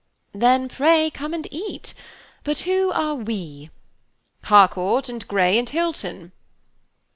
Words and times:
"Then 0.33 0.67
pray 0.67 1.11
come 1.11 1.31
and 1.31 1.47
eat; 1.51 1.93
but 2.43 2.61
who 2.61 2.91
are 2.91 3.13
we?" 3.13 3.69
"Harcourt, 4.45 5.09
and 5.09 5.27
Grey, 5.27 5.59
and 5.59 5.69
Hilton." 5.69 6.31